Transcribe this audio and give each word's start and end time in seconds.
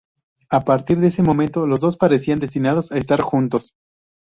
A 0.49 0.61
partir 0.65 0.99
de 0.99 1.09
ese 1.09 1.21
momento, 1.21 1.67
los 1.67 1.79
dos 1.79 1.95
parecían 1.95 2.39
destinados 2.39 2.91
a 2.91 2.97
estar 2.97 3.21
juntos. 3.21 3.75